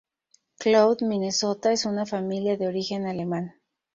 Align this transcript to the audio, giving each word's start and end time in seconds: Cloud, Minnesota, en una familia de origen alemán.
Cloud, 0.57 1.03
Minnesota, 1.03 1.71
en 1.73 1.87
una 1.91 2.07
familia 2.07 2.57
de 2.57 2.65
origen 2.67 3.05
alemán. 3.05 3.53